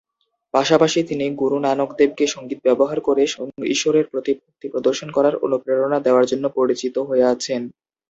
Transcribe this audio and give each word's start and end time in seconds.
পাশাপাশি, 0.53 0.99
তিনি 1.09 1.25
গুরু 1.41 1.57
নানক 1.61 1.89
দেবকে, 1.97 2.23
সঙ্গীত 2.27 2.59
ব্যবহার 2.63 2.99
করে 3.01 3.21
ঈশ্বরের 3.71 4.05
প্রতি 4.11 4.31
ভক্তি 4.39 4.67
প্রদর্শন 4.73 5.09
করার 5.11 5.35
অনুপ্রেরণা 5.45 5.99
দেওয়ার 6.01 6.25
জন্য 6.31 6.45
পরিচিত 6.57 6.95
হয়ে 7.09 7.25
আছেন। 7.33 7.61